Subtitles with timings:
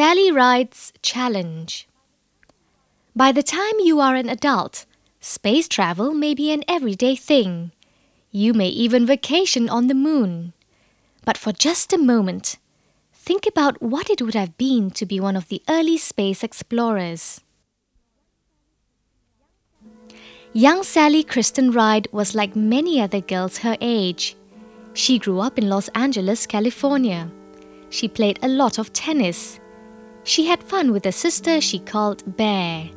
[0.00, 1.86] Sally Ride's Challenge.
[3.14, 4.86] By the time you are an adult,
[5.20, 7.72] space travel may be an everyday thing.
[8.30, 10.54] You may even vacation on the moon.
[11.26, 12.56] But for just a moment,
[13.12, 17.42] think about what it would have been to be one of the early space explorers.
[20.54, 24.34] Young Sally Kristen Ride was like many other girls her age.
[24.94, 27.30] She grew up in Los Angeles, California.
[27.90, 29.60] She played a lot of tennis.
[30.24, 32.90] She had fun with a sister she called Bear.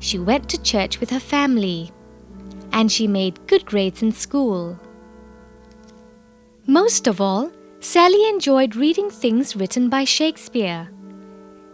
[0.00, 1.90] She went to church with her family.
[2.72, 4.78] And she made good grades in school.
[6.66, 10.88] Most of all, Sally enjoyed reading things written by Shakespeare.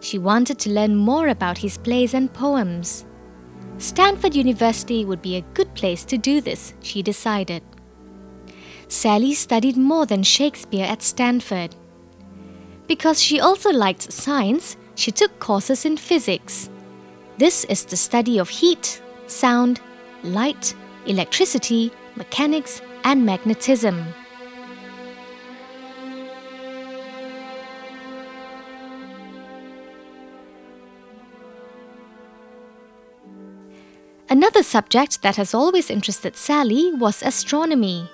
[0.01, 3.05] She wanted to learn more about his plays and poems.
[3.79, 7.63] Stanford University would be a good place to do this, she decided.
[8.89, 11.77] Sally studied more than Shakespeare at Stanford.
[12.89, 16.71] Because she also liked science, she took courses in physics.
[17.37, 19.81] This is the study of heat, sound,
[20.25, 20.75] light,
[21.07, 24.13] electricity, mechanics, and magnetism.
[34.59, 38.11] Another subject that has always interested Sally was astronomy.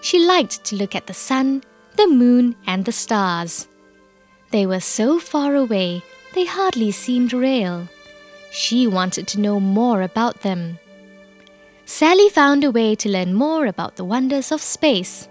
[0.00, 1.62] She liked to look at the sun,
[1.94, 3.68] the moon, and the stars.
[4.50, 6.02] They were so far away,
[6.34, 7.86] they hardly seemed real.
[8.50, 10.80] She wanted to know more about them.
[11.84, 15.28] Sally found a way to learn more about the wonders of space.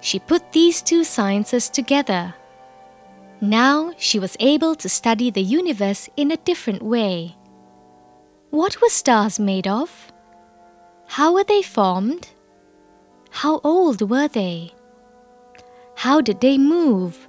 [0.00, 2.32] She put these two sciences together.
[3.42, 7.36] Now she was able to study the universe in a different way.
[8.50, 10.12] What were stars made of?
[11.06, 12.28] How were they formed?
[13.30, 14.72] How old were they?
[15.94, 17.28] How did they move?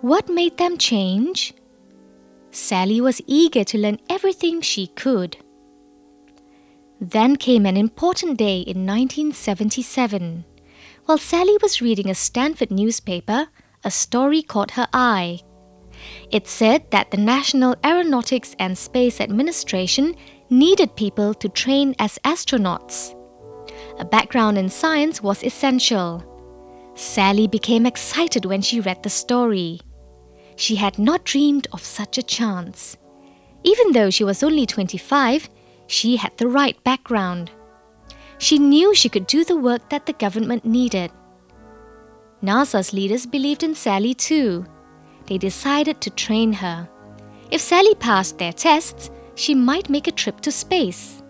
[0.00, 1.54] What made them change?
[2.50, 5.36] Sally was eager to learn everything she could.
[7.00, 10.44] Then came an important day in 1977.
[11.04, 13.48] While Sally was reading a Stanford newspaper,
[13.84, 15.40] a story caught her eye.
[16.30, 20.16] It said that the National Aeronautics and Space Administration
[20.50, 23.14] needed people to train as astronauts.
[23.98, 26.22] A background in science was essential.
[26.94, 29.80] Sally became excited when she read the story.
[30.56, 32.96] She had not dreamed of such a chance.
[33.64, 35.48] Even though she was only 25,
[35.86, 37.50] she had the right background.
[38.38, 41.10] She knew she could do the work that the government needed.
[42.42, 44.66] NASA's leaders believed in Sally too
[45.26, 46.88] they decided to train her.
[47.50, 51.22] If Sally passed their tests, she might make a trip to space.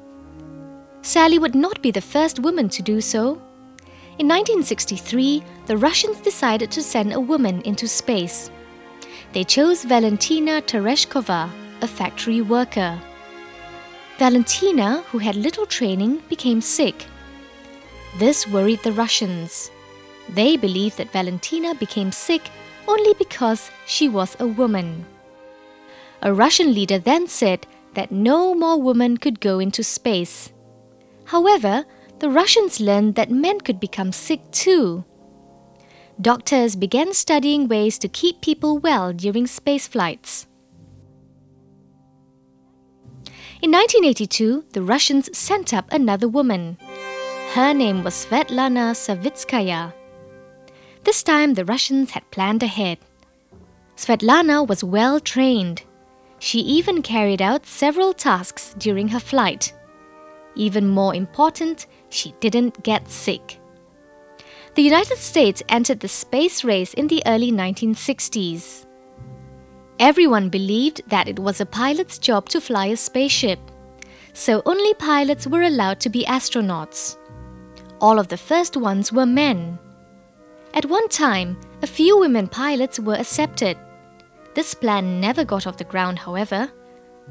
[1.03, 3.41] Sally would not be the first woman to do so.
[4.19, 8.51] In 1963, the Russians decided to send a woman into space.
[9.33, 11.51] They chose Valentina Tereshkova,
[11.83, 12.99] a factory worker.
[14.19, 17.05] Valentina, who had little training, became sick.
[18.19, 19.71] This worried the Russians.
[20.31, 22.43] They believed that Valentina became sick
[22.89, 25.05] only because she was a woman.
[26.23, 30.53] A Russian leader then said that no more women could go into space.
[31.25, 31.85] However,
[32.19, 35.05] the Russians learned that men could become sick too.
[36.21, 40.47] Doctors began studying ways to keep people well during space flights.
[43.61, 46.79] In 1982, the Russians sent up another woman.
[47.53, 49.93] Her name was Svetlana Savitskaya.
[51.07, 52.99] This time the Russians had planned ahead.
[53.95, 55.85] Svetlana was well trained.
[56.41, 59.73] She even carried out several tasks during her flight.
[60.57, 63.61] Even more important, she didn't get sick.
[64.75, 68.85] The United States entered the space race in the early 1960s.
[70.01, 73.61] Everyone believed that it was a pilot's job to fly a spaceship,
[74.33, 77.17] so only pilots were allowed to be astronauts.
[78.01, 79.79] All of the first ones were men.
[80.77, 83.79] At one time, a few women pilots were accepted.
[84.55, 86.71] This plan never got off the ground, however.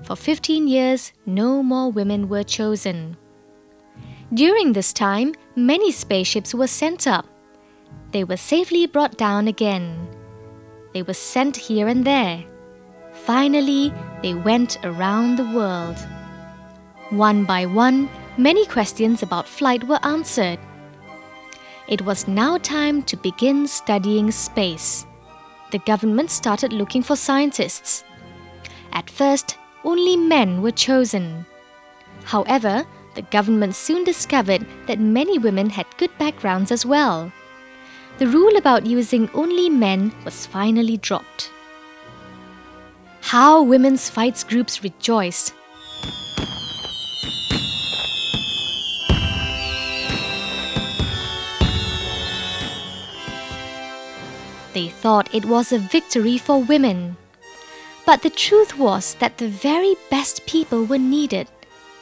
[0.02, 3.16] For 15 years, no more women were chosen.
[4.34, 7.28] During this time, many spaceships were sent up.
[8.10, 10.08] They were safely brought down again.
[10.96, 12.44] They were sent here and there.
[13.14, 13.94] Finally,
[14.24, 15.98] they went around the world.
[17.12, 18.10] One by one,
[18.40, 20.58] many questions about flight were answered
[21.88, 25.06] it was now time to begin studying space.
[25.72, 28.04] The government started looking for scientists.
[28.94, 31.46] At first, only men were chosen.
[32.24, 37.32] However, the government soon discovered that many women had good backgrounds as well.
[38.18, 41.52] The rule about using only men was finally dropped.
[43.22, 45.54] How women's fights groups rejoiced
[54.76, 57.16] They thought it was a victory for women.
[58.06, 61.48] But the truth was that the very best people were needed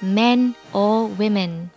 [0.01, 1.69] men or women.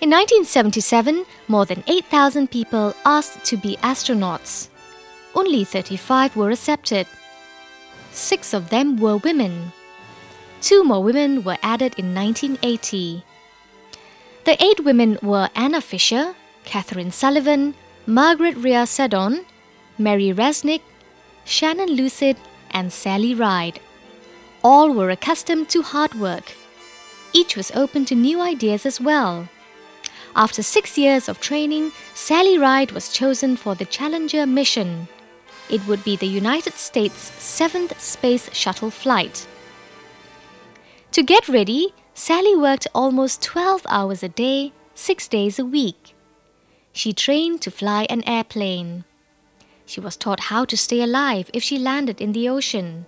[0.00, 4.68] In 1977, more than 8,000 people asked to be astronauts.
[5.36, 7.06] Only 35 were accepted.
[8.10, 9.70] Six of them were women.
[10.60, 13.22] Two more women were added in 1980.
[14.44, 16.34] The eight women were Anna Fisher,
[16.64, 17.74] Kathryn Sullivan,
[18.08, 19.44] Margaret Rhea Seddon,
[19.98, 20.80] Mary Resnik,
[21.44, 22.38] Shannon Lucid,
[22.70, 23.80] and Sally Ride.
[24.64, 26.54] All were accustomed to hard work.
[27.34, 29.50] Each was open to new ideas as well.
[30.34, 35.06] After six years of training, Sally Ride was chosen for the Challenger mission.
[35.68, 39.46] It would be the United States' seventh space shuttle flight.
[41.12, 46.14] To get ready, Sally worked almost 12 hours a day, six days a week
[46.92, 49.04] she trained to fly an airplane.
[49.86, 53.06] She was taught how to stay alive if she landed in the ocean.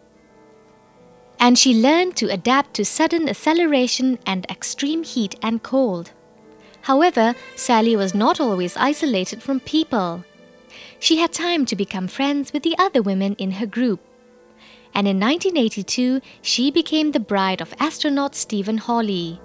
[1.38, 6.12] And she learned to adapt to sudden acceleration and extreme heat and cold.
[6.82, 10.24] However, Sally was not always isolated from people.
[10.98, 14.00] She had time to become friends with the other women in her group.
[14.94, 19.40] And in 1982, she became the bride of astronaut Steven Hawley.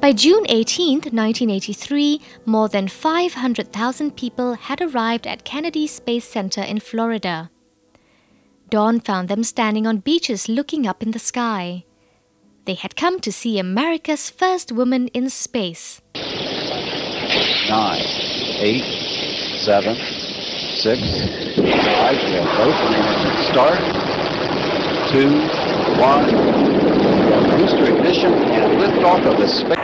[0.00, 6.80] By June 18, 1983, more than 500,000 people had arrived at Kennedy Space Center in
[6.80, 7.50] Florida.
[8.70, 11.84] Dawn found them standing on beaches looking up in the sky.
[12.64, 16.00] They had come to see America's first woman in space.
[17.68, 18.00] Nine,
[18.56, 18.84] eight,
[19.60, 19.96] seven,
[20.80, 20.98] six,
[21.84, 22.16] five,
[23.50, 23.78] start.
[25.12, 25.42] Two,
[26.00, 26.60] one,
[27.58, 29.79] booster ignition and liftoff of the space.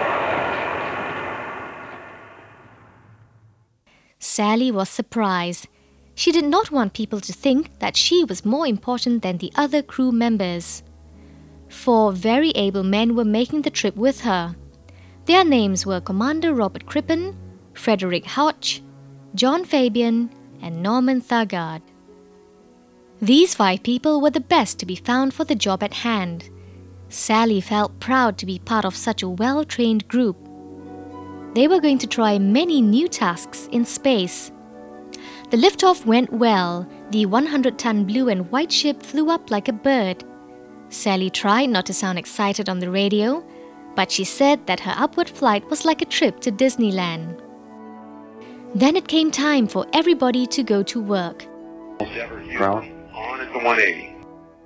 [4.36, 5.66] Sally was surprised.
[6.14, 9.80] She did not want people to think that she was more important than the other
[9.80, 10.82] crew members.
[11.70, 14.54] Four very able men were making the trip with her.
[15.24, 17.34] Their names were Commander Robert Crippen,
[17.72, 18.82] Frederick Hodge,
[19.34, 20.28] John Fabian,
[20.60, 21.80] and Norman Thagard.
[23.22, 26.50] These five people were the best to be found for the job at hand.
[27.08, 30.36] Sally felt proud to be part of such a well trained group
[31.56, 34.52] they were going to try many new tasks in space.
[35.48, 36.86] The liftoff went well.
[37.12, 40.22] The 100 ton blue and white ship flew up like a bird.
[40.90, 43.42] Sally tried not to sound excited on the radio,
[43.94, 47.40] but she said that her upward flight was like a trip to Disneyland.
[48.74, 51.46] Then it came time for everybody to go to work.
[52.58, 52.92] Ground.
[53.14, 54.14] On at the 180.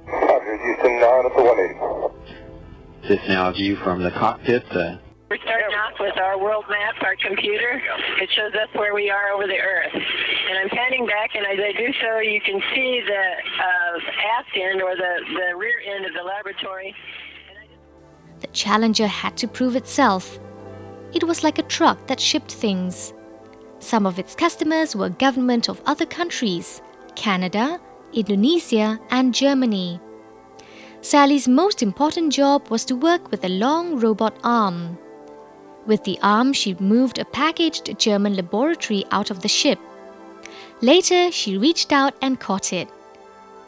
[0.07, 3.09] Roger, Houston, on at the 180.
[3.09, 4.65] This now view from the cockpit.
[4.73, 5.10] Uh, we're starting off
[6.01, 7.81] with our world map, our computer.
[8.21, 9.93] It shows us where we are over the Earth.
[9.95, 13.25] And I'm panning back, and as I do so, you can see the
[13.63, 16.95] uh, aft end or the, the rear end of the laboratory.
[18.41, 20.39] The Challenger had to prove itself.
[21.13, 23.13] It was like a truck that shipped things.
[23.81, 26.83] Some of its customers were government of other countries
[27.17, 27.79] Canada,
[28.13, 30.01] Indonesia, and Germany.
[31.03, 34.99] Sally's most important job was to work with a long robot arm.
[35.91, 39.81] With the arm, she moved a packaged German laboratory out of the ship.
[40.81, 42.89] Later, she reached out and caught it.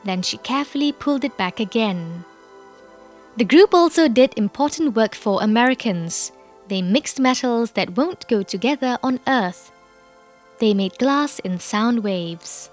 [0.05, 2.25] Then she carefully pulled it back again.
[3.39, 6.31] The group also did important work for Americans.
[6.69, 9.73] They mixed metals that won't go together on Earth.
[10.61, 12.71] They made glass in sound waves.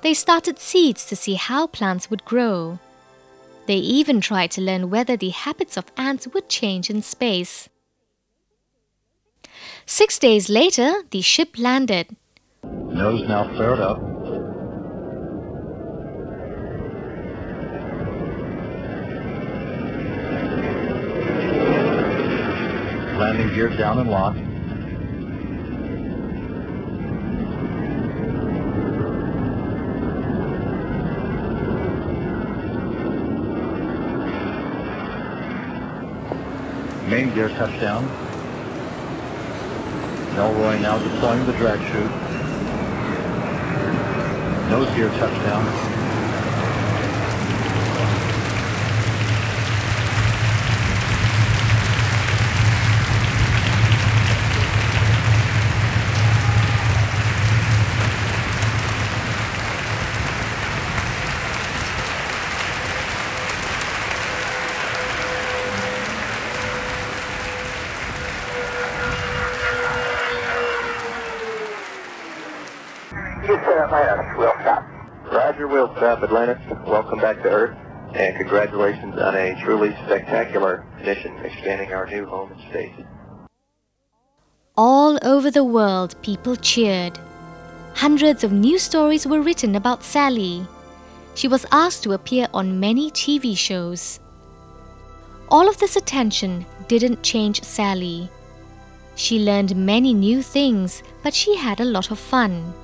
[0.00, 2.80] They started seeds to see how plants would grow.
[3.68, 7.68] They even tried to learn whether the habits of ants would change in space.
[9.86, 12.16] Six days later, the ship landed.
[12.62, 14.00] Nose now flared up.
[23.18, 24.38] Landing gear down and locked.
[37.08, 38.33] Main gear touchdown.
[40.36, 42.10] Elroy now deploying the drag chute.
[44.68, 45.94] Nose gear touchdown.
[73.94, 74.36] Atlantis.
[74.36, 74.84] We'll stop.
[76.04, 76.86] Roger, Atlantis.
[76.86, 77.78] Welcome back to Earth,
[78.14, 82.92] and congratulations on a truly spectacular mission expanding our new home in space.
[84.76, 87.18] All over the world, people cheered.
[87.94, 90.66] Hundreds of news stories were written about Sally.
[91.36, 94.20] She was asked to appear on many TV shows.
[95.48, 98.28] All of this attention didn't change Sally.
[99.16, 102.74] She learned many new things, but she had a lot of fun.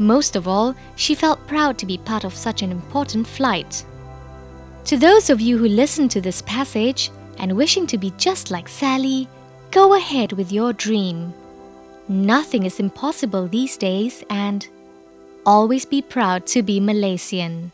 [0.00, 3.84] Most of all, she felt proud to be part of such an important flight.
[4.86, 8.66] To those of you who listened to this passage and wishing to be just like
[8.66, 9.28] Sally,
[9.70, 11.34] go ahead with your dream.
[12.08, 14.66] Nothing is impossible these days, and
[15.44, 17.70] always be proud to be Malaysian.